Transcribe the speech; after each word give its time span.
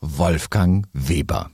Wolfgang 0.00 0.88
Weber. 0.92 1.52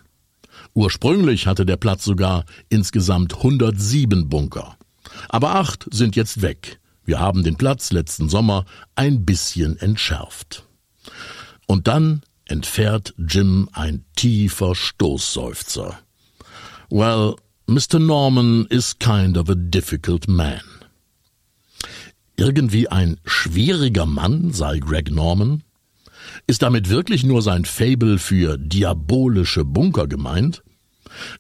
Ursprünglich 0.74 1.46
hatte 1.46 1.64
der 1.64 1.76
Platz 1.76 2.04
sogar 2.04 2.44
insgesamt 2.68 3.36
107 3.36 4.28
Bunker. 4.28 4.76
Aber 5.28 5.54
acht 5.54 5.86
sind 5.92 6.16
jetzt 6.16 6.42
weg. 6.42 6.80
Wir 7.04 7.20
haben 7.20 7.44
den 7.44 7.56
Platz 7.56 7.92
letzten 7.92 8.28
Sommer 8.28 8.64
ein 8.94 9.24
bisschen 9.24 9.78
entschärft. 9.78 10.64
Und 11.66 11.88
dann 11.88 12.22
entfährt 12.46 13.14
Jim 13.18 13.68
ein 13.72 14.04
tiefer 14.14 14.74
Stoßseufzer. 14.74 15.98
Well, 16.90 17.36
Mr. 17.66 17.98
Norman 17.98 18.66
is 18.70 18.96
kind 18.98 19.36
of 19.36 19.50
a 19.50 19.54
difficult 19.56 20.28
man. 20.28 20.60
Irgendwie 22.36 22.88
ein 22.88 23.18
schwieriger 23.24 24.06
Mann 24.06 24.52
sei 24.52 24.78
Greg 24.78 25.10
Norman? 25.10 25.62
Ist 26.46 26.62
damit 26.62 26.90
wirklich 26.90 27.24
nur 27.24 27.42
sein 27.42 27.64
Fable 27.64 28.18
für 28.18 28.58
diabolische 28.58 29.64
Bunker 29.64 30.06
gemeint? 30.06 30.62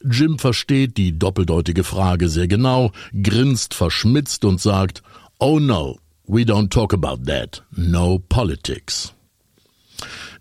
Jim 0.02 0.38
versteht 0.38 0.96
die 0.96 1.18
doppeldeutige 1.18 1.84
Frage 1.84 2.28
sehr 2.28 2.48
genau, 2.48 2.92
grinst 3.22 3.74
verschmitzt 3.74 4.44
und 4.44 4.60
sagt, 4.60 5.02
Oh 5.38 5.60
no, 5.60 5.98
we 6.26 6.42
don't 6.42 6.70
talk 6.70 6.94
about 6.94 7.24
that. 7.26 7.62
No 7.70 8.18
politics. 8.18 9.15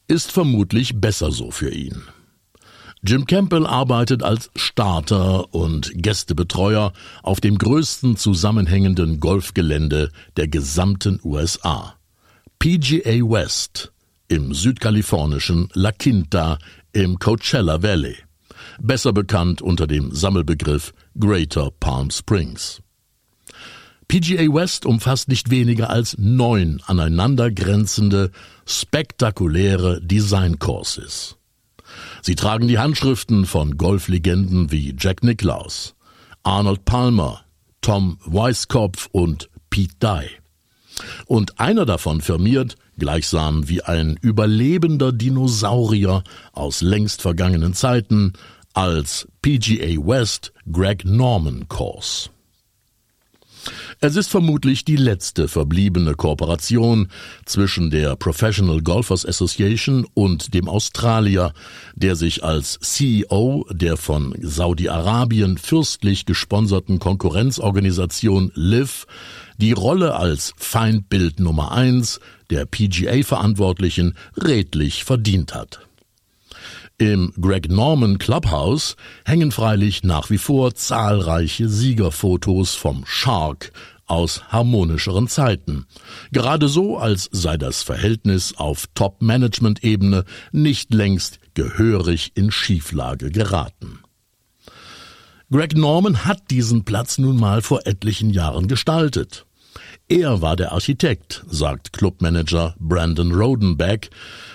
Ist 0.08 0.32
vermutlich 0.32 1.02
besser 1.02 1.32
so 1.32 1.50
für 1.50 1.72
ihn. 1.72 2.04
Jim 3.02 3.26
Campbell 3.26 3.66
arbeitet 3.66 4.24
als 4.24 4.50
Starter 4.56 5.54
und 5.54 5.92
Gästebetreuer 5.96 6.94
auf 7.24 7.42
dem 7.42 7.58
größten 7.58 8.16
zusammenhängenden 8.16 9.20
Golfgelände 9.20 10.12
der 10.38 10.48
gesamten 10.48 11.20
USA. 11.24 11.96
PGA 12.60 13.30
West 13.30 13.92
im 14.28 14.54
südkalifornischen 14.54 15.70
La 15.74 15.92
Quinta 15.92 16.58
im 16.94 17.20
Coachella 17.20 17.84
Valley, 17.84 18.16
besser 18.80 19.14
bekannt 19.14 19.62
unter 19.62 19.88
dem 19.88 20.12
Sammelbegriff 20.12 20.94
Greater 21.20 21.72
Palm 21.80 22.10
Springs. 22.10 22.82
PGA 24.08 24.54
West 24.54 24.86
umfasst 24.86 25.28
nicht 25.28 25.50
weniger 25.50 25.90
als 25.90 26.18
neun 26.18 26.82
aneinandergrenzende, 26.86 28.32
spektakuläre 28.66 30.02
Design-Courses. 30.02 31.38
Sie 32.22 32.36
tragen 32.36 32.68
die 32.68 32.80
Handschriften 32.80 33.46
von 33.46 33.78
Golflegenden 33.78 34.72
wie 34.72 34.96
Jack 34.98 35.24
Nicklaus, 35.24 35.96
Arnold 36.44 36.86
Palmer, 36.86 37.42
Tom 37.82 38.18
Weiskopf 38.26 39.10
und 39.12 39.50
Pete 39.70 39.96
Dye. 40.02 40.30
Und 41.26 41.60
einer 41.60 41.86
davon 41.86 42.22
firmiert, 42.22 42.76
gleichsam 42.98 43.68
wie 43.68 43.82
ein 43.82 44.18
überlebender 44.22 45.12
Dinosaurier 45.12 46.24
aus 46.54 46.82
längst 46.82 47.22
vergangenen 47.22 47.74
Zeiten, 47.74 48.34
als 48.74 49.28
PGA 49.42 49.98
West 50.06 50.54
Greg 50.72 51.06
Norman 51.06 51.68
Course. 51.68 52.30
Es 54.00 54.16
ist 54.16 54.30
vermutlich 54.30 54.86
die 54.86 54.96
letzte 54.96 55.48
verbliebene 55.48 56.16
Kooperation 56.16 57.10
zwischen 57.46 57.90
der 57.90 58.16
Professional 58.16 58.82
Golfers 58.82 59.26
Association 59.26 60.06
und 60.14 60.54
dem 60.54 60.68
Australier, 60.68 61.54
der 61.96 62.16
sich 62.16 62.44
als 62.44 62.80
CEO 62.82 63.66
der 63.72 63.98
von 63.98 64.36
Saudi-Arabien 64.42 65.58
fürstlich 65.58 66.26
gesponserten 66.26 67.00
Konkurrenzorganisation 67.00 68.52
LIV 68.56 69.08
die 69.58 69.72
Rolle 69.72 70.16
als 70.16 70.54
Feindbild 70.58 71.40
Nummer 71.40 71.72
eins 71.72 72.20
der 72.50 72.66
PGA-Verantwortlichen 72.66 74.16
redlich 74.38 75.04
verdient 75.04 75.56
hat. 75.56 75.85
Im 76.98 77.34
Greg 77.42 77.70
Norman 77.70 78.20
Clubhouse 78.20 78.96
hängen 79.26 79.52
freilich 79.52 80.04
nach 80.04 80.30
wie 80.30 80.38
vor 80.38 80.76
zahlreiche 80.76 81.68
Siegerfotos 81.68 82.76
vom 82.76 83.04
Shark 83.06 83.74
aus 84.06 84.44
harmonischeren 84.48 85.28
Zeiten. 85.28 85.88
Gerade 86.32 86.70
so, 86.70 86.98
als 86.98 87.28
sei 87.34 87.58
das 87.58 87.84
Verhältnis 87.84 88.54
auf 88.56 88.86
Top-Management-Ebene 88.96 90.24
nicht 90.54 90.94
längst 90.94 91.40
gehörig 91.54 92.32
in 92.36 92.50
Schieflage 92.50 93.30
geraten. 93.30 94.00
Greg 95.52 95.76
Norman 95.76 96.24
hat 96.24 96.50
diesen 96.50 96.86
Platz 96.86 97.18
nun 97.18 97.38
mal 97.38 97.62
vor 97.62 97.86
etlichen 97.86 98.30
Jahren 98.30 98.70
gestaltet. 98.70 99.46
Er 100.08 100.40
war 100.40 100.56
der 100.56 100.72
Architekt, 100.72 101.44
sagt 101.50 101.92
Clubmanager 101.92 102.76
Brandon 102.78 103.32
Rodenbeck 103.32 104.12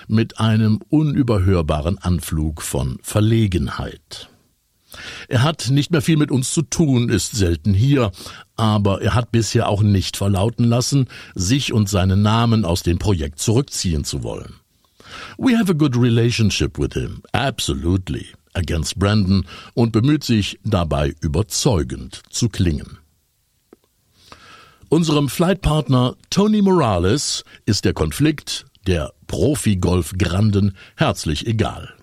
mit 0.07 0.39
einem 0.39 0.79
unüberhörbaren 0.87 1.97
Anflug 1.97 2.61
von 2.61 2.99
Verlegenheit. 3.01 4.29
Er 5.27 5.43
hat 5.43 5.69
nicht 5.69 5.91
mehr 5.91 6.01
viel 6.01 6.15
mit 6.15 6.31
uns 6.31 6.53
zu 6.53 6.61
tun, 6.61 7.09
ist 7.09 7.33
selten 7.35 7.73
hier, 7.73 8.13
aber 8.55 9.01
er 9.01 9.13
hat 9.13 9.33
bisher 9.33 9.67
auch 9.67 9.81
nicht 9.81 10.15
verlauten 10.15 10.63
lassen, 10.63 11.07
sich 11.35 11.73
und 11.73 11.89
seinen 11.89 12.21
Namen 12.21 12.63
aus 12.63 12.81
dem 12.83 12.97
Projekt 12.97 13.39
zurückziehen 13.39 14.05
zu 14.05 14.23
wollen. 14.23 14.55
We 15.37 15.57
have 15.57 15.69
a 15.69 15.75
good 15.75 15.97
relationship 15.97 16.79
with 16.79 16.93
him, 16.93 17.23
absolutely, 17.33 18.27
ergänzt 18.53 18.97
Brandon 18.97 19.45
und 19.73 19.91
bemüht 19.91 20.23
sich 20.23 20.59
dabei 20.63 21.13
überzeugend 21.19 22.23
zu 22.29 22.47
klingen. 22.47 23.00
Unserem 24.91 25.29
Flightpartner 25.29 26.17
Tony 26.29 26.61
Morales 26.61 27.45
ist 27.65 27.85
der 27.85 27.93
Konflikt 27.93 28.65
der 28.87 29.13
Profi-Golf-Granden 29.27 30.75
herzlich 30.97 31.47
egal. 31.47 31.93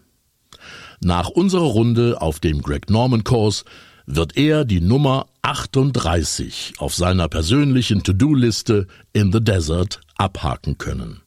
Nach 1.03 1.29
unserer 1.29 1.67
Runde 1.67 2.23
auf 2.23 2.41
dem 2.41 2.63
Greg 2.63 2.89
Norman 2.89 3.25
Kurs 3.25 3.67
wird 4.07 4.39
er 4.39 4.65
die 4.65 4.81
Nummer 4.81 5.27
38 5.43 6.77
auf 6.79 6.95
seiner 6.95 7.29
persönlichen 7.29 8.05
To-Do-Liste 8.05 8.87
in 9.13 9.33
the 9.33 9.45
Desert 9.45 10.01
abhaken 10.17 10.79
können. 10.79 11.21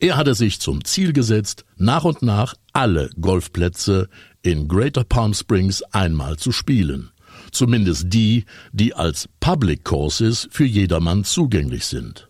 Er 0.00 0.16
hatte 0.16 0.34
sich 0.34 0.58
zum 0.58 0.84
Ziel 0.84 1.12
gesetzt, 1.12 1.64
nach 1.76 2.02
und 2.02 2.20
nach 2.22 2.56
alle 2.72 3.10
Golfplätze 3.20 4.08
in 4.42 4.66
Greater 4.66 5.04
Palm 5.04 5.34
Springs 5.34 5.84
einmal 5.92 6.36
zu 6.36 6.50
spielen 6.50 7.12
zumindest 7.54 8.12
die, 8.12 8.44
die 8.72 8.94
als 8.94 9.28
Public 9.40 9.84
Courses 9.84 10.48
für 10.50 10.64
jedermann 10.64 11.24
zugänglich 11.24 11.86
sind. 11.86 12.28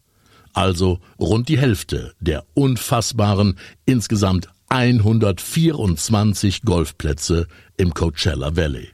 Also 0.53 1.01
rund 1.19 1.49
die 1.49 1.59
Hälfte 1.59 2.15
der 2.21 2.45
unfassbaren 2.55 3.59
insgesamt 3.85 4.49
124 4.69 6.63
Golfplätze 6.63 7.47
im 7.77 7.93
Coachella 7.93 8.57
Valley. 8.57 8.89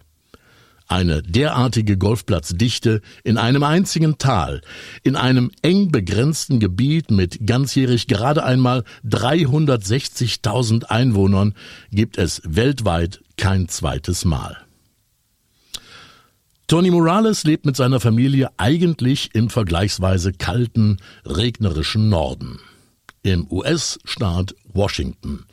Eine 0.89 1.23
derartige 1.23 1.97
Golfplatzdichte 1.97 3.01
in 3.23 3.39
einem 3.39 3.63
einzigen 3.63 4.19
Tal, 4.19 4.61
in 5.05 5.15
einem 5.15 5.53
eng 5.63 5.93
begrenzten 5.93 6.59
Gebiet 6.59 7.13
mit 7.13 7.47
ganzjährig 7.47 8.09
gerade 8.09 8.43
einmal 8.43 8.83
360.000 9.07 10.87
Einwohnern 10.87 11.55
gibt 11.93 12.19
es 12.19 12.43
weltweit 12.45 13.21
kein 13.37 13.69
zweites 13.69 14.25
Mal. 14.25 14.57
Tony 16.71 16.93
Morales 16.93 17.43
lebt 17.43 17.67
mit 17.67 17.75
seiner 17.75 17.99
Familie 17.99 18.49
eigentlich 18.57 19.31
im 19.35 19.51
vergleichsweise 19.51 20.33
kalten, 20.33 20.99
regnerischen 21.27 22.09
Norden, 22.09 22.61
im 23.25 23.51
US-Staat 23.51 24.55
Washington, 24.73 25.47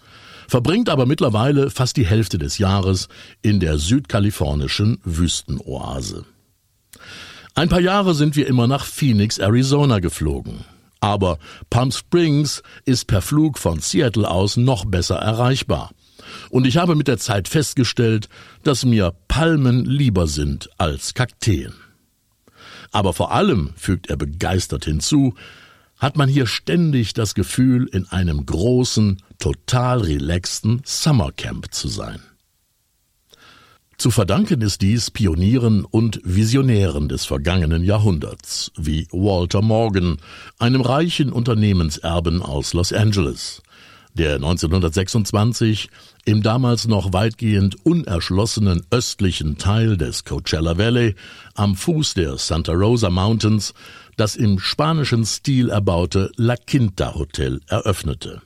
verbringt 0.48 0.90
aber 0.90 1.08
mittlerweile 1.08 1.72
fast 1.72 1.98
die 1.98 2.06
Hälfte 2.06 2.38
des 2.38 2.60
Jahres 2.60 3.08
in 3.42 3.60
der 3.60 3.80
südkalifornischen 3.80 5.00
Wüstenoase. 5.04 6.24
Ein 7.56 7.70
paar 7.70 7.82
Jahre 7.82 8.14
sind 8.14 8.36
wir 8.36 8.46
immer 8.46 8.68
nach 8.68 8.86
Phoenix, 8.86 9.40
Arizona 9.40 9.98
geflogen. 9.98 10.66
Aber 11.00 11.40
Palm 11.72 11.92
Springs 11.92 12.62
ist 12.86 13.08
per 13.08 13.24
Flug 13.24 13.58
von 13.58 13.80
Seattle 13.80 14.30
aus 14.30 14.56
noch 14.56 14.86
besser 14.86 15.16
erreichbar. 15.16 15.90
Und 16.50 16.66
ich 16.66 16.78
habe 16.78 16.96
mit 16.96 17.08
der 17.08 17.18
Zeit 17.18 17.48
festgestellt, 17.48 18.30
dass 18.64 18.86
mir 18.86 19.14
Palmen 19.28 19.86
lieber 19.86 20.28
sind 20.28 20.70
als 20.78 21.14
Kakteen. 21.14 21.74
Aber 22.92 23.14
vor 23.14 23.32
allem, 23.32 23.72
fügt 23.76 24.10
er 24.10 24.18
begeistert 24.18 24.86
hinzu, 24.86 25.36
hat 25.98 26.16
man 26.16 26.30
hier 26.30 26.46
ständig 26.46 27.14
das 27.14 27.34
Gefühl, 27.34 27.88
in 27.92 28.08
einem 28.08 28.46
großen, 28.46 29.22
total 29.40 30.02
relaxten 30.02 30.82
Summercamp 30.86 31.74
zu 31.74 31.88
sein. 31.88 32.20
Zu 33.98 34.12
verdanken 34.12 34.62
ist 34.62 34.84
dies 34.84 35.10
Pionieren 35.10 35.84
und 35.84 36.22
Visionären 36.24 37.10
des 37.10 37.26
vergangenen 37.26 37.84
Jahrhunderts, 37.84 38.72
wie 38.78 39.08
Walter 39.12 39.64
Morgan, 39.64 40.18
einem 40.60 40.82
reichen 40.82 41.32
Unternehmenserben 41.32 42.44
aus 42.44 42.74
Los 42.74 42.94
Angeles, 42.94 43.64
der 44.14 44.36
1926 44.36 45.90
im 46.28 46.44
damals 46.44 46.88
noch 46.90 47.14
weitgehend 47.14 47.86
unerschlossenen 47.86 48.86
östlichen 48.92 49.58
Teil 49.58 49.96
des 49.96 50.26
Coachella 50.26 50.78
Valley 50.78 51.16
am 51.54 51.78
Fuß 51.78 52.16
der 52.16 52.38
Santa 52.38 52.74
Rosa 52.74 53.10
Mountains 53.10 53.74
das 54.18 54.36
im 54.36 54.60
spanischen 54.60 55.26
Stil 55.26 55.70
erbaute 55.70 56.30
La 56.36 56.58
Quinta 56.58 57.16
Hotel 57.16 57.62
eröffnete 57.68 58.42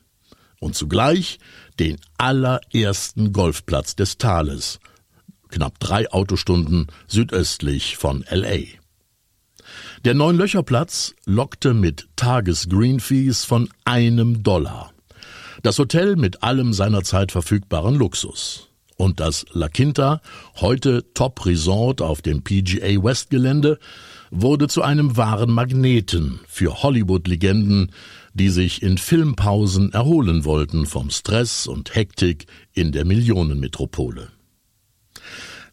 und 0.60 0.76
zugleich 0.76 1.40
den 1.80 1.98
allerersten 2.20 3.34
Golfplatz 3.34 3.96
des 3.96 4.20
Tales, 4.20 4.80
knapp 5.50 5.80
drei 5.80 6.08
Autostunden 6.12 6.86
südöstlich 7.08 7.98
von 7.98 8.24
LA. 8.30 8.60
Der 10.06 10.14
Neunlöcherplatz 10.14 11.16
lockte 11.26 11.74
mit 11.74 12.08
Tages-Green-Fees 12.16 13.44
von 13.44 13.70
einem 13.86 14.44
Dollar. 14.44 14.91
Das 15.64 15.78
Hotel 15.78 16.16
mit 16.16 16.42
allem 16.42 16.74
seinerzeit 16.74 17.32
verfügbaren 17.32 17.94
Luxus. 17.94 18.70
Und 18.98 19.20
das 19.20 19.46
La 19.52 19.70
Quinta, 19.70 20.22
heute 20.56 21.06
Top 21.14 21.46
Resort 21.46 22.02
auf 22.02 22.24
dem 22.24 22.44
PGA 22.44 23.04
West 23.04 23.30
Gelände, 23.30 23.78
wurde 24.32 24.68
zu 24.68 24.82
einem 24.82 25.18
wahren 25.18 25.52
Magneten 25.52 26.40
für 26.48 26.82
Hollywood-Legenden, 26.82 27.92
die 28.34 28.50
sich 28.50 28.82
in 28.82 28.98
Filmpausen 28.98 29.94
erholen 29.94 30.46
wollten 30.46 30.88
vom 30.88 31.12
Stress 31.12 31.68
und 31.68 31.94
Hektik 31.94 32.48
in 32.74 32.92
der 32.92 33.06
Millionenmetropole. 33.06 34.30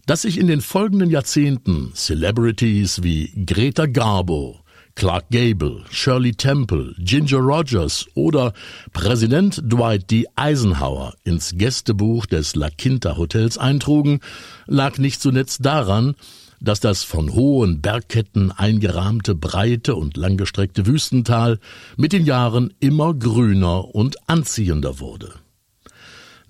Dass 0.04 0.22
sich 0.22 0.38
in 0.38 0.48
den 0.48 0.60
folgenden 0.60 1.10
Jahrzehnten 1.10 1.92
Celebrities 1.94 3.02
wie 3.02 3.32
Greta 3.46 3.86
Garbo, 3.86 4.60
Clark 4.98 5.30
Gable, 5.30 5.84
Shirley 5.90 6.32
Temple, 6.32 6.92
Ginger 6.98 7.38
Rogers 7.38 8.08
oder 8.14 8.52
Präsident 8.92 9.62
Dwight 9.62 10.10
D. 10.10 10.26
Eisenhower 10.34 11.14
ins 11.22 11.52
Gästebuch 11.56 12.26
des 12.26 12.56
La 12.56 12.68
Quinta 12.68 13.16
Hotels 13.16 13.58
eintrugen, 13.58 14.18
lag 14.66 14.98
nicht 14.98 15.22
zuletzt 15.22 15.64
daran, 15.64 16.16
dass 16.60 16.80
das 16.80 17.04
von 17.04 17.32
hohen 17.32 17.80
Bergketten 17.80 18.50
eingerahmte 18.50 19.36
breite 19.36 19.94
und 19.94 20.16
langgestreckte 20.16 20.84
Wüstental 20.84 21.60
mit 21.96 22.12
den 22.12 22.24
Jahren 22.26 22.74
immer 22.80 23.14
grüner 23.14 23.94
und 23.94 24.28
anziehender 24.28 24.98
wurde. 24.98 25.32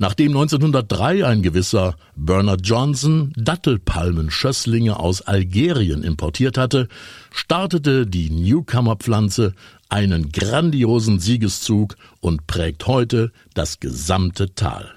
Nachdem 0.00 0.28
1903 0.28 1.26
ein 1.26 1.42
gewisser 1.42 1.96
Bernard 2.14 2.60
Johnson 2.62 3.32
Dattelpalmenschösslinge 3.36 4.96
aus 4.96 5.22
Algerien 5.22 6.04
importiert 6.04 6.56
hatte, 6.56 6.86
startete 7.32 8.06
die 8.06 8.30
Newcomer-Pflanze 8.30 9.54
einen 9.88 10.30
grandiosen 10.30 11.18
Siegeszug 11.18 11.96
und 12.20 12.46
prägt 12.46 12.86
heute 12.86 13.32
das 13.54 13.80
gesamte 13.80 14.54
Tal. 14.54 14.88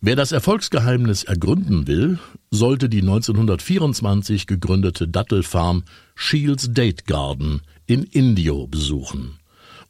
Wer 0.00 0.14
das 0.14 0.30
Erfolgsgeheimnis 0.30 1.24
ergründen 1.24 1.88
will, 1.88 2.20
sollte 2.52 2.88
die 2.88 3.00
1924 3.00 4.46
gegründete 4.46 5.08
Dattelfarm 5.08 5.82
Shields 6.14 6.72
Date 6.72 7.06
Garden 7.06 7.62
in 7.86 8.04
Indio 8.04 8.68
besuchen 8.68 9.38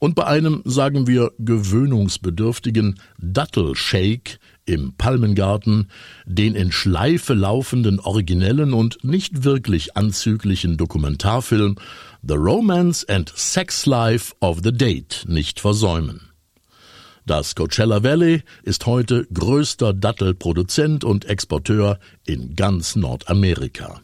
und 0.03 0.15
bei 0.15 0.25
einem, 0.25 0.61
sagen 0.65 1.07
wir, 1.07 1.31
gewöhnungsbedürftigen 1.39 2.99
Dattelshake 3.19 4.37
im 4.65 4.95
Palmengarten 4.97 5.87
den 6.25 6.55
in 6.55 6.73
Schleife 6.73 7.33
laufenden 7.33 8.01
originellen 8.01 8.73
und 8.73 9.01
nicht 9.05 9.45
wirklich 9.45 9.95
anzüglichen 9.95 10.75
Dokumentarfilm 10.75 11.77
The 12.21 12.33
Romance 12.33 13.07
and 13.07 13.31
Sex 13.33 13.85
Life 13.85 14.35
of 14.41 14.59
the 14.61 14.73
Date 14.73 15.23
nicht 15.29 15.61
versäumen. 15.61 16.19
Das 17.25 17.55
Coachella 17.55 18.03
Valley 18.03 18.43
ist 18.63 18.85
heute 18.85 19.25
größter 19.33 19.93
Dattelproduzent 19.93 21.05
und 21.05 21.23
Exporteur 21.23 21.97
in 22.25 22.57
ganz 22.57 22.97
Nordamerika. 22.97 24.01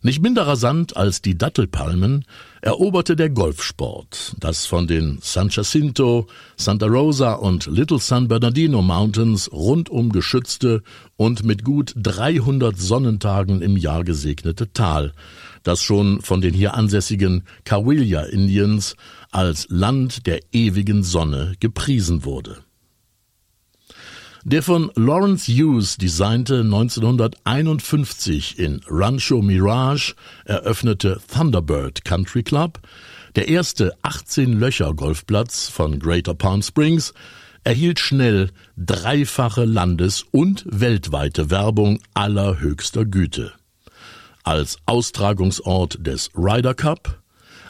Nicht 0.00 0.22
minder 0.22 0.46
rasant 0.46 0.96
als 0.96 1.22
die 1.22 1.36
Dattelpalmen 1.36 2.24
eroberte 2.60 3.16
der 3.16 3.30
Golfsport, 3.30 4.36
das 4.38 4.64
von 4.64 4.86
den 4.86 5.18
San 5.22 5.48
Jacinto, 5.48 6.28
Santa 6.56 6.86
Rosa 6.86 7.32
und 7.32 7.66
Little 7.66 7.98
San 7.98 8.28
Bernardino 8.28 8.80
Mountains 8.80 9.50
rundum 9.50 10.10
geschützte 10.10 10.84
und 11.16 11.44
mit 11.44 11.64
gut 11.64 11.94
300 11.96 12.78
Sonnentagen 12.78 13.60
im 13.60 13.76
Jahr 13.76 14.04
gesegnete 14.04 14.72
Tal, 14.72 15.14
das 15.64 15.82
schon 15.82 16.20
von 16.20 16.40
den 16.40 16.54
hier 16.54 16.74
ansässigen 16.74 17.42
Cahuilla 17.64 18.22
Indians 18.22 18.94
als 19.32 19.66
Land 19.68 20.28
der 20.28 20.38
ewigen 20.52 21.02
Sonne 21.02 21.54
gepriesen 21.58 22.24
wurde. 22.24 22.58
Der 24.44 24.62
von 24.62 24.92
Lawrence 24.94 25.50
Hughes 25.50 25.96
designte 25.96 26.60
1951 26.60 28.58
in 28.58 28.80
Rancho 28.86 29.42
Mirage 29.42 30.14
eröffnete 30.44 31.20
Thunderbird 31.32 32.04
Country 32.04 32.44
Club, 32.44 32.78
der 33.34 33.48
erste 33.48 33.96
18-Löcher-Golfplatz 34.04 35.68
von 35.68 35.98
Greater 35.98 36.34
Palm 36.34 36.62
Springs, 36.62 37.14
erhielt 37.64 37.98
schnell 37.98 38.50
dreifache 38.76 39.64
Landes- 39.64 40.24
und 40.30 40.64
weltweite 40.66 41.50
Werbung 41.50 41.98
allerhöchster 42.14 43.04
Güte. 43.04 43.52
Als 44.44 44.78
Austragungsort 44.86 45.98
des 46.06 46.30
Ryder 46.36 46.74
Cup, 46.74 47.17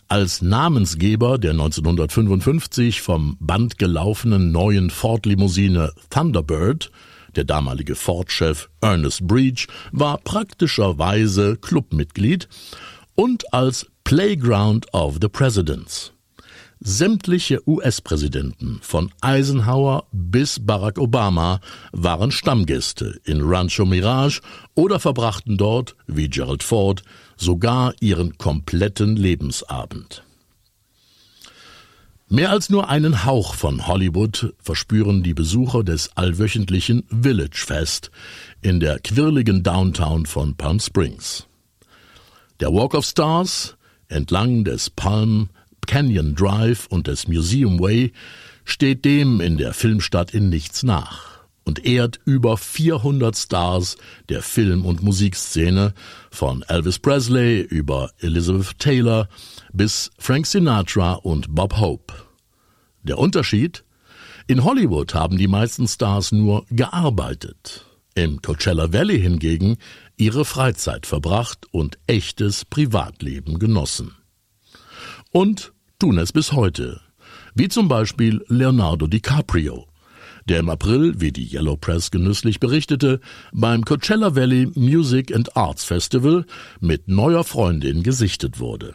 als 0.09 0.41
Namensgeber 0.41 1.37
der 1.37 1.51
1955 1.51 3.03
vom 3.03 3.37
Band 3.41 3.79
gelaufenen 3.79 4.53
neuen 4.53 4.89
Ford-Limousine 4.89 5.93
Thunderbird, 6.09 6.91
der 7.37 7.45
damalige 7.45 7.95
Ford-Chef 7.95 8.71
Ernest 8.81 9.27
Breach 9.27 9.67
war 9.93 10.19
praktischerweise 10.19 11.57
Clubmitglied 11.57 12.49
und 13.15 13.53
als 13.53 13.87
Playground 14.05 14.93
of 14.95 15.19
the 15.21 15.29
Presidents. 15.29 16.13
Sämtliche 16.81 17.61
US-Präsidenten 17.69 18.79
von 18.81 19.11
Eisenhower 19.21 20.05
bis 20.13 20.65
Barack 20.65 20.99
Obama 20.99 21.61
waren 21.93 22.31
Stammgäste 22.31 23.21
in 23.25 23.43
Rancho 23.43 23.85
Mirage 23.85 24.41
oder 24.75 25.01
verbrachten 25.01 25.57
dort, 25.57 25.97
wie 26.07 26.29
Gerald 26.31 26.63
Ford, 26.63 27.03
sogar 27.41 27.95
ihren 28.01 28.37
kompletten 28.39 29.17
Lebensabend. 29.17 30.23
Mehr 32.31 32.51
als 32.51 32.69
nur 32.69 32.91
einen 32.91 33.25
Hauch 33.25 33.55
von 33.55 33.87
Hollywood 33.87 34.55
verspüren 34.59 35.23
die 35.23 35.33
Besucher 35.33 35.83
des 35.83 36.15
allwöchentlichen 36.15 37.05
Village 37.09 37.65
Fest 37.67 38.11
in 38.61 38.81
der 38.81 38.99
quirligen 38.99 39.63
Downtown 39.63 40.27
von 40.27 40.55
Palm 40.55 40.79
Springs. 40.79 41.47
Der 42.61 42.71
Walk 42.71 42.93
of 42.93 43.07
Stars 43.07 43.77
entlang 44.09 44.65
des 44.65 44.91
Palm 44.91 45.49
Canyon 45.87 46.35
Drive 46.35 46.87
und 46.89 47.07
des 47.07 47.29
Museum 47.29 47.81
Way 47.81 48.13
steht 48.67 49.07
dem 49.07 49.41
in 49.41 49.57
der 49.57 49.73
Filmstadt 49.73 50.35
in 50.35 50.51
nichts 50.51 50.83
nach 50.83 51.38
und 51.69 51.85
ehrt 51.85 52.19
über 52.25 52.57
400 52.57 53.37
Stars 53.37 53.99
der 54.31 54.41
Film- 54.41 54.87
und 54.87 55.03
Musikszene 55.03 55.93
von 56.31 56.63
Elvis 56.63 56.99
Presley 56.99 57.61
über 57.61 58.11
Elizabeth 58.21 58.79
Taylor 58.79 59.29
bis 59.75 60.11
Frank 60.19 60.47
Sinatra 60.47 61.13
und 61.13 61.55
Bob 61.55 61.79
Hope. 61.79 62.15
Der 63.03 63.19
Unterschied? 63.19 63.85
In 64.47 64.65
Hollywood 64.65 65.13
haben 65.13 65.37
die 65.37 65.47
meisten 65.47 65.87
Stars 65.87 66.33
nur 66.33 66.65
gearbeitet, 66.71 67.85
im 68.15 68.41
Coachella 68.41 68.95
Valley 68.95 69.21
hingegen 69.21 69.77
ihre 70.17 70.47
Freizeit 70.47 71.05
verbracht 71.05 71.67
und 71.71 71.99
echtes 72.07 72.65
Privatleben 72.65 73.59
genossen. 73.59 74.15
Und 75.33 75.75
tun 75.99 76.17
es 76.17 76.33
bis 76.33 76.53
heute, 76.53 77.03
wie 77.55 77.69
zum 77.69 77.89
Beispiel 77.89 78.43
Leonardo 78.49 79.07
DiCaprio, 79.07 79.88
der 80.49 80.61
im 80.61 80.69
April, 80.69 81.15
wie 81.21 81.33
die 81.33 81.53
Yellow 81.53 81.77
Press 81.77 82.11
genüsslich 82.11 82.61
berichtete, 82.61 83.21
beim 83.53 83.85
Coachella 83.85 84.35
Valley 84.35 84.71
Music 84.75 85.35
and 85.35 85.57
Arts 85.57 85.85
Festival 85.85 86.45
mit 86.81 87.09
neuer 87.09 87.45
Freundin 87.45 88.03
gesichtet 88.03 88.59
wurde. 88.59 88.95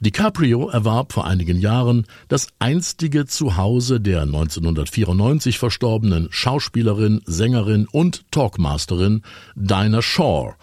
DiCaprio 0.00 0.68
erwarb 0.68 1.12
vor 1.12 1.26
einigen 1.26 1.58
Jahren 1.58 2.06
das 2.28 2.48
einstige 2.60 3.26
Zuhause 3.26 4.00
der 4.00 4.22
1994 4.22 5.58
verstorbenen 5.58 6.28
Schauspielerin, 6.30 7.20
Sängerin 7.26 7.88
und 7.90 8.30
Talkmasterin 8.30 9.22
Dinah 9.56 10.02
Shore 10.02 10.54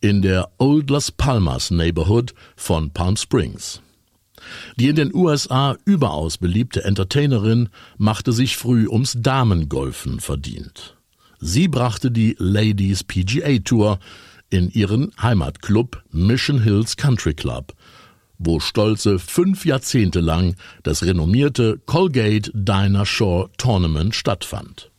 in 0.00 0.20
der 0.20 0.50
Old 0.58 0.90
Las 0.90 1.10
Palmas 1.10 1.70
Neighborhood 1.70 2.34
von 2.54 2.90
Palm 2.90 3.16
Springs. 3.16 3.80
Die 4.76 4.88
in 4.88 4.96
den 4.96 5.14
USA 5.14 5.76
überaus 5.84 6.38
beliebte 6.38 6.84
Entertainerin 6.84 7.68
machte 7.98 8.32
sich 8.32 8.56
früh 8.56 8.88
ums 8.88 9.16
Damengolfen 9.18 10.20
verdient. 10.20 10.96
Sie 11.38 11.68
brachte 11.68 12.10
die 12.10 12.34
Ladies 12.38 13.04
PGA 13.04 13.58
Tour 13.58 13.98
in 14.50 14.70
ihren 14.70 15.12
Heimatclub 15.20 16.02
Mission 16.10 16.62
Hills 16.62 16.96
Country 16.96 17.34
Club, 17.34 17.74
wo 18.38 18.60
stolze 18.60 19.18
fünf 19.18 19.64
Jahrzehnte 19.64 20.20
lang 20.20 20.56
das 20.82 21.02
renommierte 21.02 21.80
Colgate 21.86 22.50
Diner 22.54 23.06
Shore 23.06 23.50
Tournament 23.58 24.14
stattfand. 24.14 24.90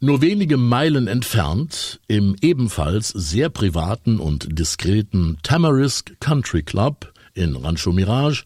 Nur 0.00 0.20
wenige 0.20 0.58
Meilen 0.58 1.06
entfernt, 1.06 1.98
im 2.08 2.36
ebenfalls 2.42 3.08
sehr 3.08 3.48
privaten 3.48 4.18
und 4.18 4.58
diskreten 4.58 5.38
Tamarisk 5.42 6.20
Country 6.20 6.62
Club 6.62 7.13
in 7.34 7.56
Rancho 7.56 7.92
Mirage, 7.92 8.44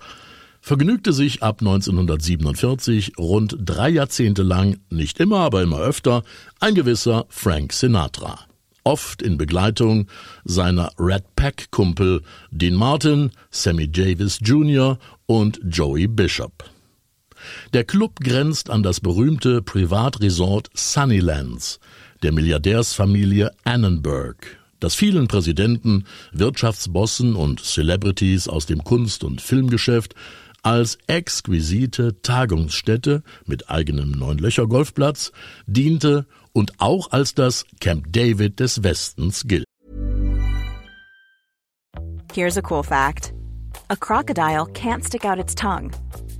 vergnügte 0.61 1.12
sich 1.12 1.42
ab 1.42 1.61
1947 1.61 3.12
rund 3.18 3.57
drei 3.61 3.90
Jahrzehnte 3.90 4.42
lang, 4.42 4.78
nicht 4.90 5.21
immer, 5.21 5.38
aber 5.38 5.62
immer 5.62 5.78
öfter, 5.78 6.25
ein 6.61 6.75
gewisser 6.75 7.26
Frank 7.28 7.73
Sinatra. 7.73 8.40
Oft 8.85 9.23
in 9.23 9.37
Begleitung 9.37 10.07
seiner 10.45 10.90
Red 10.99 11.25
Pack 11.37 11.71
Kumpel 11.71 12.23
Dean 12.50 12.75
Martin, 12.75 13.30
Sammy 13.50 13.90
Davis 13.90 14.38
Jr. 14.42 14.99
und 15.26 15.61
Joey 15.64 16.07
Bishop. 16.07 16.64
Der 17.73 17.85
Club 17.85 18.21
grenzt 18.21 18.71
an 18.71 18.83
das 18.83 19.00
berühmte 19.00 19.62
Privatresort 19.62 20.71
Sunnylands 20.75 21.78
der 22.23 22.33
Milliardärsfamilie 22.33 23.52
Annenberg, 23.64 24.58
das 24.81 24.95
vielen 24.95 25.29
Präsidenten, 25.29 26.05
Wirtschaftsbossen 26.33 27.35
und 27.35 27.61
Celebrities 27.61 28.49
aus 28.49 28.67
dem 28.67 28.85
Kunst- 28.85 29.25
und 29.25 29.41
Filmgeschäft 29.41 30.15
als 30.63 30.99
exquisite 31.07 32.21
Tagungsstätte 32.23 33.23
mit 33.47 33.71
eigenem 33.71 34.11
Neunlöcher-Golfplatz 34.13 35.33
diente 35.67 36.27
und 36.53 36.73
auch 36.79 37.11
als 37.13 37.35
das 37.35 37.65
Camp 37.81 38.13
David 38.13 38.61
des 38.61 38.83
Westens 38.83 39.45
gilt. 39.47 39.65
Here's 42.35 42.59
a 42.59 42.63
cool 42.63 42.83
fact. 42.83 43.33
A 43.91 43.97
crocodile 43.97 44.67
can't 44.67 45.05
stick 45.05 45.25
out 45.25 45.39
its 45.39 45.55
tongue. 45.55 45.91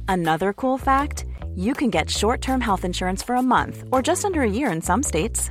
Another 0.07 0.53
cool 0.53 0.79
fact, 0.79 1.25
you 1.57 1.73
can 1.73 1.91
get 1.91 2.11
short-term 2.11 2.61
health 2.61 2.85
insurance 2.85 3.23
for 3.23 3.37
a 3.37 3.43
month 3.43 3.85
or 3.91 4.03
just 4.03 4.25
under 4.25 4.43
a 4.43 4.51
year 4.51 4.71
in 4.71 4.83
some 4.83 5.03
states. 5.03 5.51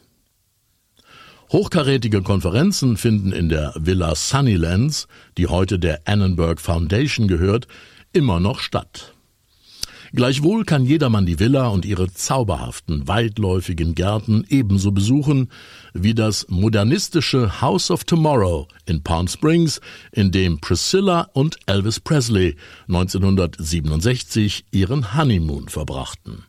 Hochkarätige 1.51 2.21
Konferenzen 2.21 2.95
finden 2.95 3.33
in 3.33 3.49
der 3.49 3.73
Villa 3.77 4.15
Sunnylands, 4.15 5.09
die 5.37 5.47
heute 5.47 5.79
der 5.79 5.99
Annenberg 6.05 6.61
Foundation 6.61 7.27
gehört, 7.27 7.67
immer 8.13 8.39
noch 8.39 8.59
statt. 8.59 9.13
Gleichwohl 10.13 10.63
kann 10.63 10.85
jedermann 10.85 11.25
die 11.25 11.39
Villa 11.39 11.67
und 11.67 11.85
ihre 11.85 12.09
zauberhaften, 12.09 13.05
weitläufigen 13.09 13.95
Gärten 13.95 14.45
ebenso 14.47 14.93
besuchen 14.93 15.49
wie 15.93 16.13
das 16.13 16.45
modernistische 16.47 17.59
House 17.59 17.91
of 17.91 18.05
Tomorrow 18.05 18.69
in 18.85 19.03
Palm 19.03 19.27
Springs, 19.27 19.81
in 20.13 20.31
dem 20.31 20.61
Priscilla 20.61 21.27
und 21.33 21.57
Elvis 21.65 21.99
Presley 21.99 22.55
1967 22.87 24.65
ihren 24.71 25.17
Honeymoon 25.17 25.67
verbrachten. 25.67 26.45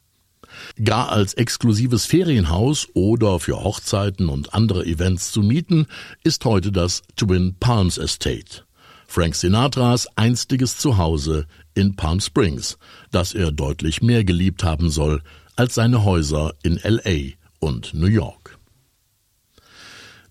Gar 0.83 1.11
als 1.11 1.35
exklusives 1.35 2.07
Ferienhaus 2.07 2.89
oder 2.95 3.41
für 3.41 3.63
Hochzeiten 3.63 4.29
und 4.29 4.55
andere 4.55 4.85
Events 4.87 5.33
zu 5.33 5.43
mieten, 5.43 5.87
ist 6.25 6.45
heute 6.45 6.73
das 6.73 7.03
Twin 7.17 7.55
Palms 7.59 7.99
Estate. 7.99 8.65
Frank 9.07 9.35
Sinatras 9.35 10.09
einstiges 10.17 10.79
Zuhause 10.79 11.47
in 11.75 11.97
Palm 11.97 12.21
Springs, 12.21 12.79
das 13.11 13.35
er 13.35 13.53
deutlich 13.53 14.01
mehr 14.01 14.25
geliebt 14.25 14.65
haben 14.65 14.89
soll 14.89 15.23
als 15.55 15.75
seine 15.75 16.05
Häuser 16.05 16.55
in 16.63 16.81
LA 16.83 17.35
und 17.59 17.93
New 17.93 18.07
York. 18.07 18.59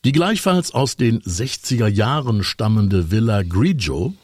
Die 0.03 0.13
gleichfalls 0.13 0.73
aus 0.73 0.95
den 0.95 1.21
60er 1.21 1.87
Jahren 1.87 2.43
stammende 2.43 3.11
Villa 3.11 3.43
Grigio, 3.43 4.15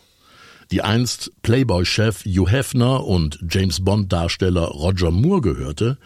die 0.71 0.81
einst 0.81 1.31
Playboy-Chef 1.41 2.25
Hugh 2.25 2.49
Hefner 2.49 3.05
und 3.05 3.39
James 3.49 3.83
Bond-Darsteller 3.83 4.65
Roger 4.65 5.11
Moore 5.11 5.41
gehörte, 5.41 5.97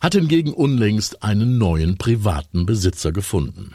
hat 0.00 0.14
hingegen 0.14 0.52
unlängst 0.52 1.22
einen 1.22 1.58
neuen 1.58 1.96
privaten 1.96 2.66
Besitzer 2.66 3.12
gefunden. 3.12 3.74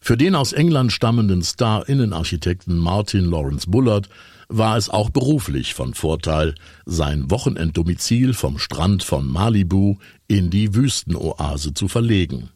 Für 0.00 0.16
den 0.16 0.34
aus 0.34 0.52
England 0.52 0.92
stammenden 0.92 1.42
Star-Innenarchitekten 1.42 2.78
Martin 2.78 3.24
Lawrence 3.24 3.68
Bullard 3.68 4.08
war 4.48 4.76
es 4.76 4.88
auch 4.88 5.10
beruflich 5.10 5.74
von 5.74 5.94
Vorteil, 5.94 6.54
sein 6.84 7.30
Wochenenddomizil 7.30 8.32
vom 8.32 8.58
Strand 8.58 9.02
von 9.02 9.26
Malibu 9.26 9.96
in 10.28 10.50
die 10.50 10.74
Wüstenoase 10.74 11.74
zu 11.74 11.88
verlegen. 11.88 12.50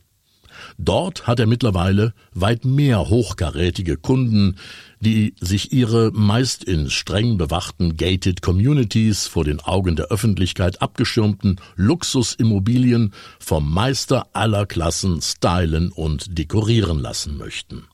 Dort 0.82 1.26
hat 1.26 1.38
er 1.38 1.46
mittlerweile 1.46 2.14
weit 2.32 2.64
mehr 2.64 3.10
hochkarätige 3.10 3.98
Kunden, 3.98 4.56
die 4.98 5.34
sich 5.38 5.74
ihre 5.74 6.10
meist 6.10 6.64
in 6.64 6.88
streng 6.88 7.36
bewachten 7.36 7.98
gated 7.98 8.40
Communities 8.40 9.26
vor 9.26 9.44
den 9.44 9.60
Augen 9.60 9.94
der 9.94 10.06
Öffentlichkeit 10.06 10.80
abgeschirmten 10.80 11.60
Luxusimmobilien 11.76 13.12
vom 13.38 13.70
Meister 13.70 14.28
aller 14.32 14.64
Klassen 14.64 15.20
stylen 15.20 15.92
und 15.92 16.38
dekorieren 16.38 16.98
lassen 16.98 17.36
möchten. 17.36 17.84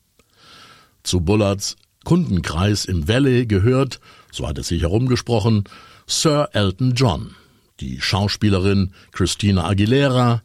Zu 1.02 1.22
Bullards 1.22 1.74
Kundenkreis 2.04 2.84
im 2.84 3.08
Valley 3.08 3.46
gehört, 3.46 3.98
so 4.30 4.46
hat 4.46 4.58
es 4.58 4.68
sich 4.68 4.82
herumgesprochen, 4.82 5.64
Sir 6.06 6.50
Elton 6.52 6.92
John, 6.94 7.34
die 7.80 8.00
Schauspielerin 8.00 8.92
Christina 9.10 9.64
Aguilera, 9.66 10.42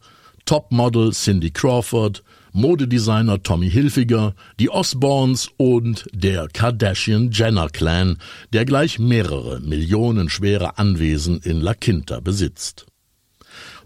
Topmodel 0.52 1.12
Cindy 1.14 1.50
Crawford, 1.50 2.22
Modedesigner 2.52 3.42
Tommy 3.42 3.70
Hilfiger, 3.70 4.34
die 4.60 4.68
Osborns 4.68 5.48
und 5.56 6.04
der 6.12 6.46
Kardashian-Jenner-Clan, 6.46 8.18
der 8.52 8.66
gleich 8.66 8.98
mehrere 8.98 9.60
millionenschwere 9.60 10.76
Anwesen 10.76 11.40
in 11.40 11.62
La 11.62 11.72
Quinta 11.72 12.20
besitzt. 12.20 12.84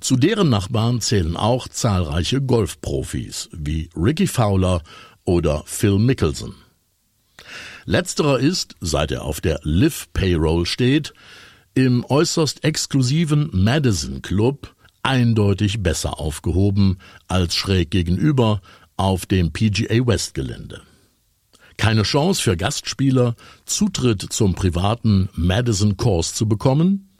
Zu 0.00 0.16
deren 0.16 0.48
Nachbarn 0.48 1.00
zählen 1.00 1.36
auch 1.36 1.68
zahlreiche 1.68 2.42
Golfprofis 2.42 3.48
wie 3.52 3.88
Ricky 3.96 4.26
Fowler 4.26 4.82
oder 5.24 5.62
Phil 5.66 6.00
Mickelson. 6.00 6.56
Letzterer 7.84 8.40
ist, 8.40 8.74
seit 8.80 9.12
er 9.12 9.22
auf 9.22 9.40
der 9.40 9.60
Live 9.62 10.08
Payroll 10.12 10.66
steht, 10.66 11.14
im 11.74 12.04
äußerst 12.04 12.64
exklusiven 12.64 13.50
Madison 13.52 14.20
Club 14.20 14.74
eindeutig 15.06 15.84
besser 15.84 16.18
aufgehoben 16.18 16.98
als 17.28 17.54
schräg 17.54 17.90
gegenüber 17.90 18.60
auf 18.96 19.24
dem 19.24 19.52
PGA 19.52 20.04
West 20.04 20.34
Gelände. 20.34 20.82
Keine 21.76 22.02
Chance 22.02 22.42
für 22.42 22.56
Gastspieler, 22.56 23.36
Zutritt 23.66 24.20
zum 24.22 24.54
privaten 24.54 25.28
Madison 25.34 25.96
Course 25.96 26.34
zu 26.34 26.48
bekommen? 26.48 27.16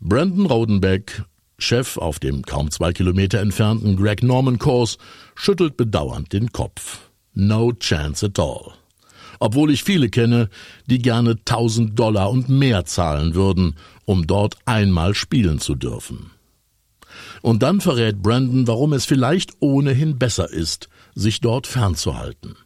Brandon 0.00 0.46
Rodenbeck, 0.46 1.22
Chef 1.58 1.96
auf 1.96 2.18
dem 2.18 2.42
kaum 2.42 2.72
zwei 2.72 2.92
Kilometer 2.92 3.38
entfernten 3.38 3.96
Greg 3.96 4.24
Norman 4.24 4.58
Course, 4.58 4.98
schüttelt 5.36 5.76
bedauernd 5.76 6.32
den 6.32 6.50
Kopf. 6.50 7.10
No 7.34 7.72
chance 7.72 8.26
at 8.26 8.38
all. 8.40 8.72
Obwohl 9.38 9.70
ich 9.70 9.84
viele 9.84 10.08
kenne, 10.08 10.48
die 10.86 10.98
gerne 10.98 11.36
tausend 11.44 11.96
Dollar 11.96 12.30
und 12.30 12.48
mehr 12.48 12.84
zahlen 12.84 13.36
würden, 13.36 13.76
um 14.06 14.26
dort 14.26 14.56
einmal 14.64 15.14
spielen 15.14 15.60
zu 15.60 15.76
dürfen. 15.76 16.31
Und 17.42 17.62
dann 17.62 17.80
verrät 17.80 18.22
Brandon, 18.22 18.66
warum 18.66 18.92
es 18.92 19.04
vielleicht 19.04 19.52
ohnehin 19.60 20.18
besser 20.18 20.50
ist, 20.50 20.88
sich 21.14 21.40
dort 21.40 21.66
fernzuhalten. 21.66 22.56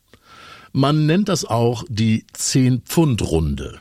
Man 0.72 1.06
nennt 1.06 1.28
das 1.28 1.44
auch 1.44 1.84
die 1.88 2.26
Zehn-Pfund-Runde. 2.32 3.80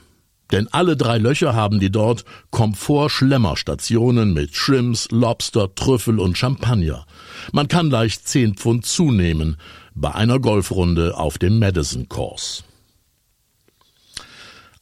Denn 0.51 0.67
alle 0.71 0.95
drei 0.95 1.17
Löcher 1.17 1.53
haben 1.53 1.79
die 1.79 1.91
dort 1.91 2.23
Komfort-Schlemmerstationen 2.51 4.33
mit 4.33 4.55
Shrimps, 4.55 5.07
Lobster, 5.11 5.73
Trüffel 5.73 6.19
und 6.19 6.37
Champagner. 6.37 7.05
Man 7.51 7.67
kann 7.67 7.89
leicht 7.89 8.27
zehn 8.27 8.53
Pfund 8.55 8.85
zunehmen 8.85 9.57
bei 9.95 10.13
einer 10.13 10.39
Golfrunde 10.39 11.17
auf 11.17 11.37
dem 11.37 11.59
Madison 11.59 12.07
Course. 12.09 12.63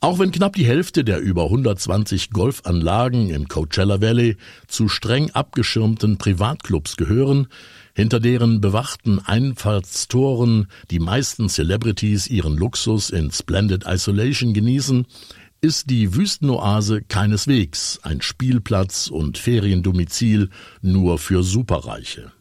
Auch 0.03 0.19
wenn 0.19 0.33
knapp 0.33 0.57
die 0.57 0.65
Hälfte 0.65 1.05
der 1.05 1.21
über 1.21 1.45
120 1.45 2.31
Golfanlagen 2.31 3.29
im 3.29 3.47
Coachella 3.47 4.01
Valley 4.01 4.35
zu 4.67 4.89
streng 4.89 5.31
abgeschirmten 5.31 6.17
Privatclubs 6.17 6.97
gehören, 6.97 7.47
hinter 7.95 8.19
deren 8.19 8.59
bewachten 8.59 9.19
Einfallstoren 9.19 10.67
die 10.91 10.99
meisten 10.99 11.47
Celebrities 11.47 12.27
ihren 12.27 12.57
Luxus 12.57 13.11
in 13.11 13.31
Splendid 13.31 13.85
Isolation 13.87 14.53
genießen, 14.53 15.05
ist 15.61 15.89
die 15.89 16.13
Wüstenoase 16.13 17.03
keineswegs 17.03 18.01
ein 18.03 18.21
Spielplatz 18.21 19.07
und 19.07 19.37
Feriendomizil 19.37 20.49
nur 20.81 21.17
für 21.17 21.43
Superreiche. 21.43 22.32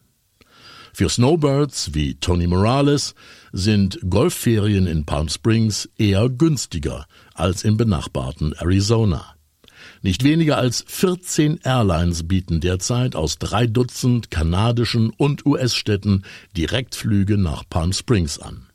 Für 0.95 1.09
Snowbirds 1.09 1.95
wie 1.95 2.13
Tony 2.19 2.45
Morales 2.45 3.15
sind 3.51 3.99
Golfferien 4.07 4.85
in 4.85 5.05
Palm 5.05 5.27
Springs 5.27 5.89
eher 5.97 6.29
günstiger 6.29 7.07
als 7.33 7.63
im 7.63 7.77
benachbarten 7.77 8.53
Arizona. 8.53 9.33
Nicht 10.03 10.23
weniger 10.23 10.57
als 10.57 10.85
14 10.87 11.61
Airlines 11.63 12.27
bieten 12.27 12.61
derzeit 12.61 13.15
aus 13.15 13.39
drei 13.39 13.65
Dutzend 13.65 14.29
kanadischen 14.29 15.09
und 15.09 15.47
US-Städten 15.47 16.25
Direktflüge 16.55 17.39
nach 17.39 17.63
Palm 17.67 17.91
Springs 17.91 18.37
an. 18.37 18.67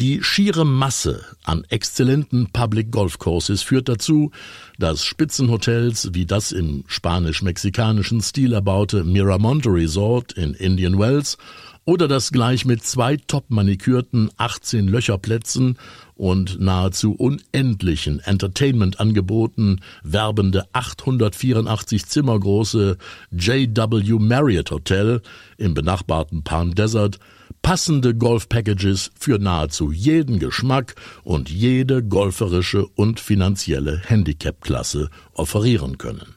Die 0.00 0.22
schiere 0.22 0.64
Masse 0.64 1.24
an 1.42 1.64
exzellenten 1.70 2.52
Public 2.52 2.92
Golf 2.92 3.18
Courses 3.18 3.62
führt 3.62 3.88
dazu, 3.88 4.30
dass 4.78 5.04
Spitzenhotels 5.04 6.10
wie 6.12 6.24
das 6.24 6.52
im 6.52 6.84
spanisch-mexikanischen 6.86 8.20
Stil 8.20 8.52
erbaute 8.52 9.02
Miramonte 9.02 9.70
Resort 9.70 10.34
in 10.34 10.54
Indian 10.54 11.00
Wells 11.00 11.36
oder 11.84 12.06
das 12.06 12.30
gleich 12.30 12.64
mit 12.64 12.84
zwei 12.84 13.16
top 13.16 13.46
manikürten 13.50 14.30
18 14.36 14.86
Löcherplätzen 14.86 15.78
und 16.14 16.60
nahezu 16.60 17.14
unendlichen 17.14 18.20
Entertainment-Angeboten 18.20 19.80
werbende 20.04 20.66
884 20.74 22.06
Zimmer 22.06 22.38
große 22.38 22.98
JW 23.32 24.20
Marriott 24.20 24.70
Hotel 24.70 25.22
im 25.56 25.74
benachbarten 25.74 26.44
Palm 26.44 26.76
Desert 26.76 27.18
passende 27.62 28.14
Golf-Packages 28.14 29.10
für 29.18 29.38
nahezu 29.38 29.92
jeden 29.92 30.38
Geschmack 30.38 30.94
und 31.24 31.50
jede 31.50 32.02
golferische 32.02 32.86
und 32.86 33.20
finanzielle 33.20 34.00
Handicap-Klasse 34.04 35.10
offerieren 35.32 35.98
können. 35.98 36.34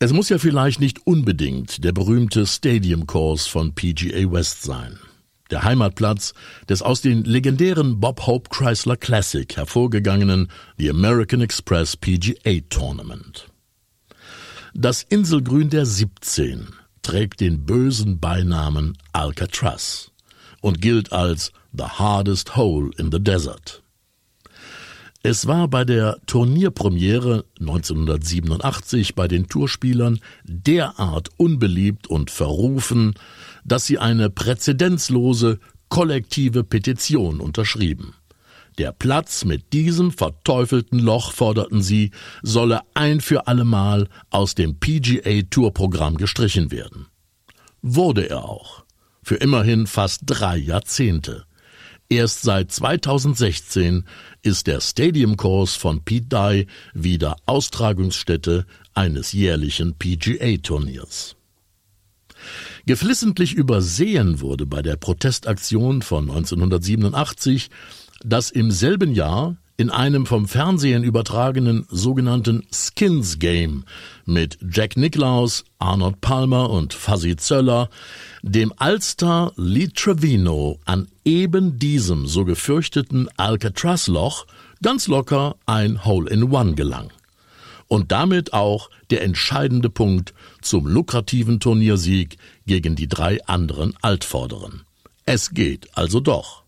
Es 0.00 0.12
muss 0.12 0.28
ja 0.28 0.38
vielleicht 0.38 0.78
nicht 0.78 1.06
unbedingt 1.06 1.82
der 1.82 1.92
berühmte 1.92 2.46
Stadium 2.46 3.06
Course 3.06 3.50
von 3.50 3.74
PGA 3.74 4.30
West 4.30 4.62
sein. 4.62 4.98
Der 5.50 5.64
Heimatplatz 5.64 6.34
des 6.68 6.82
aus 6.82 7.00
den 7.00 7.24
legendären 7.24 7.98
Bob 7.98 8.26
Hope 8.26 8.50
Chrysler 8.50 8.96
Classic 8.96 9.56
hervorgegangenen 9.56 10.50
The 10.76 10.90
American 10.90 11.40
Express 11.40 11.96
PGA 11.96 12.60
Tournament. 12.68 13.48
Das 14.74 15.02
Inselgrün 15.02 15.70
der 15.70 15.86
17 15.86 16.68
trägt 17.08 17.40
den 17.40 17.64
bösen 17.64 18.20
Beinamen 18.20 18.98
Alcatraz 19.14 20.10
und 20.60 20.82
gilt 20.82 21.10
als 21.10 21.52
the 21.72 21.84
hardest 21.84 22.54
hole 22.54 22.90
in 22.98 23.10
the 23.10 23.18
desert. 23.18 23.82
Es 25.22 25.46
war 25.46 25.68
bei 25.68 25.86
der 25.86 26.18
Turnierpremiere 26.26 27.46
1987 27.60 29.14
bei 29.14 29.26
den 29.26 29.48
Tourspielern 29.48 30.20
derart 30.44 31.30
unbeliebt 31.38 32.08
und 32.08 32.30
verrufen, 32.30 33.14
dass 33.64 33.86
sie 33.86 33.98
eine 33.98 34.28
präzedenzlose 34.28 35.60
kollektive 35.88 36.62
Petition 36.62 37.40
unterschrieben. 37.40 38.12
Der 38.78 38.92
Platz 38.92 39.44
mit 39.44 39.72
diesem 39.72 40.12
verteufelten 40.12 41.00
Loch, 41.00 41.32
forderten 41.32 41.82
sie, 41.82 42.12
solle 42.42 42.82
ein 42.94 43.20
für 43.20 43.48
allemal 43.48 44.08
aus 44.30 44.54
dem 44.54 44.78
PGA 44.78 45.42
Tour-Programm 45.50 46.16
gestrichen 46.16 46.70
werden. 46.70 47.06
Wurde 47.82 48.30
er 48.30 48.44
auch. 48.44 48.84
Für 49.24 49.34
immerhin 49.34 49.88
fast 49.88 50.22
drei 50.26 50.56
Jahrzehnte. 50.56 51.44
Erst 52.08 52.42
seit 52.42 52.70
2016 52.70 54.04
ist 54.42 54.68
der 54.68 54.80
Stadium 54.80 55.36
Course 55.36 55.78
von 55.78 56.04
Pete 56.04 56.28
Dye 56.28 56.66
wieder 56.94 57.36
Austragungsstätte 57.46 58.64
eines 58.94 59.32
jährlichen 59.32 59.96
PGA-Turniers. 59.98 61.34
Geflissentlich 62.86 63.52
übersehen 63.54 64.40
wurde 64.40 64.64
bei 64.64 64.80
der 64.82 64.96
Protestaktion 64.96 66.00
von 66.00 66.30
1987 66.30 67.68
dass 68.24 68.50
im 68.50 68.70
selben 68.70 69.14
Jahr 69.14 69.56
in 69.80 69.90
einem 69.90 70.26
vom 70.26 70.48
Fernsehen 70.48 71.04
übertragenen 71.04 71.86
sogenannten 71.88 72.66
Skins 72.72 73.38
Game 73.38 73.84
mit 74.26 74.58
Jack 74.68 74.96
Nicklaus, 74.96 75.64
Arnold 75.78 76.20
Palmer 76.20 76.68
und 76.68 76.94
Fuzzy 76.94 77.36
Zöller 77.36 77.88
dem 78.42 78.72
Allstar 78.76 79.52
Lee 79.54 79.88
Trevino 79.94 80.80
an 80.84 81.06
eben 81.24 81.78
diesem 81.78 82.26
so 82.26 82.44
gefürchteten 82.44 83.28
Alcatraz-Loch 83.36 84.46
ganz 84.82 85.06
locker 85.06 85.54
ein 85.64 86.04
Hole-in-One 86.04 86.74
gelang. 86.74 87.12
Und 87.86 88.10
damit 88.10 88.52
auch 88.52 88.90
der 89.10 89.22
entscheidende 89.22 89.90
Punkt 89.90 90.34
zum 90.60 90.88
lukrativen 90.88 91.60
Turniersieg 91.60 92.36
gegen 92.66 92.96
die 92.96 93.08
drei 93.08 93.44
anderen 93.46 93.94
Altvorderen. 94.02 94.82
Es 95.24 95.50
geht 95.50 95.88
also 95.96 96.18
doch. 96.18 96.64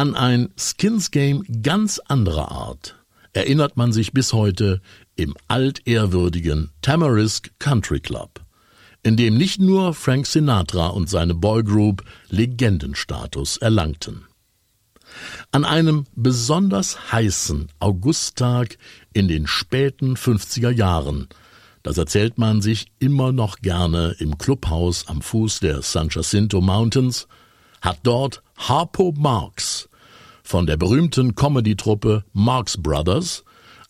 An 0.00 0.14
ein 0.14 0.48
Skins 0.56 1.10
Game 1.10 1.44
ganz 1.62 1.98
anderer 1.98 2.50
Art 2.50 2.96
erinnert 3.34 3.76
man 3.76 3.92
sich 3.92 4.14
bis 4.14 4.32
heute 4.32 4.80
im 5.14 5.36
altehrwürdigen 5.46 6.70
Tamarisk 6.80 7.50
Country 7.58 8.00
Club, 8.00 8.40
in 9.02 9.18
dem 9.18 9.36
nicht 9.36 9.60
nur 9.60 9.92
Frank 9.92 10.26
Sinatra 10.26 10.86
und 10.86 11.10
seine 11.10 11.34
Boygroup 11.34 12.02
Legendenstatus 12.30 13.58
erlangten. 13.58 14.24
An 15.52 15.66
einem 15.66 16.06
besonders 16.16 17.12
heißen 17.12 17.70
Augusttag 17.78 18.78
in 19.12 19.28
den 19.28 19.46
späten 19.46 20.16
50er 20.16 20.70
Jahren, 20.70 21.28
das 21.82 21.98
erzählt 21.98 22.38
man 22.38 22.62
sich 22.62 22.86
immer 23.00 23.32
noch 23.32 23.58
gerne 23.58 24.16
im 24.18 24.38
Clubhaus 24.38 25.08
am 25.08 25.20
Fuß 25.20 25.60
der 25.60 25.82
San 25.82 26.08
Jacinto 26.08 26.62
Mountains, 26.62 27.28
hat 27.82 27.98
dort 28.02 28.42
Harpo 28.56 29.12
Marx 29.14 29.89
von 30.42 30.66
der 30.66 30.76
berühmten 30.76 31.34
Comedy-Truppe 31.34 32.24
Marx 32.32 32.76
Brothers 32.76 33.44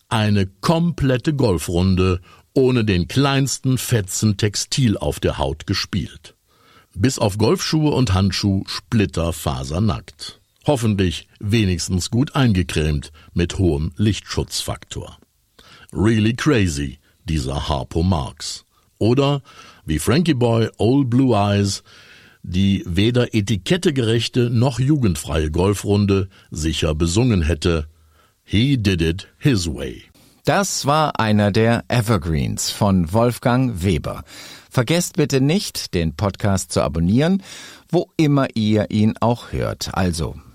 eine 0.09 0.45
komplette 0.45 1.33
Golfrunde 1.33 2.19
ohne 2.53 2.83
den 2.83 3.07
kleinsten 3.07 3.77
Fetzen 3.77 4.37
Textil 4.37 4.97
auf 4.97 5.19
der 5.19 5.37
Haut 5.37 5.65
gespielt. 5.67 6.35
Bis 6.93 7.17
auf 7.17 7.37
Golfschuhe 7.37 7.91
und 7.91 8.13
Handschuh 8.13 8.63
splitterfasernackt. 8.67 10.41
Hoffentlich 10.67 11.27
wenigstens 11.39 12.11
gut 12.11 12.35
eingecremt 12.35 13.11
mit 13.33 13.57
hohem 13.57 13.93
Lichtschutzfaktor. 13.95 15.17
Really 15.93 16.33
crazy, 16.33 16.99
dieser 17.23 17.69
Harpo 17.69 18.03
Marx. 18.03 18.65
Oder, 18.99 19.41
wie 19.85 19.97
Frankie 19.97 20.35
Boy 20.35 20.69
Old 20.77 21.09
Blue 21.09 21.35
Eyes 21.35 21.83
die 22.43 22.83
weder 22.85 23.33
etikettegerechte 23.33 24.49
noch 24.49 24.79
jugendfreie 24.79 25.51
Golfrunde 25.51 26.29
sicher 26.49 26.95
besungen 26.95 27.41
hätte. 27.41 27.87
He 28.43 28.77
did 28.77 29.01
it 29.01 29.27
his 29.37 29.67
way. 29.67 30.03
Das 30.45 30.87
war 30.87 31.19
einer 31.19 31.51
der 31.51 31.83
Evergreens 31.87 32.71
von 32.71 33.13
Wolfgang 33.13 33.83
Weber. 33.83 34.23
Vergesst 34.71 35.17
bitte 35.17 35.39
nicht, 35.39 35.93
den 35.93 36.15
Podcast 36.15 36.71
zu 36.71 36.81
abonnieren, 36.81 37.43
wo 37.89 38.09
immer 38.17 38.47
ihr 38.55 38.89
ihn 38.89 39.13
auch 39.19 39.51
hört. 39.51 39.93
Also 39.93 40.35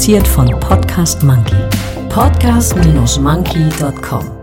Produziert 0.00 0.28
von 0.28 0.48
Podcast 0.60 1.22
Monkey. 1.22 1.54
Podcast-monkey.com 2.08 4.40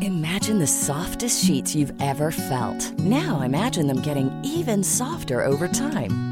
Imagine 0.00 0.58
the 0.58 0.66
softest 0.66 1.44
sheets 1.44 1.74
you've 1.74 1.92
ever 2.00 2.30
felt. 2.30 2.98
Now 2.98 3.42
imagine 3.42 3.86
them 3.86 4.00
getting 4.00 4.30
even 4.42 4.82
softer 4.82 5.44
over 5.44 5.68
time. 5.68 6.31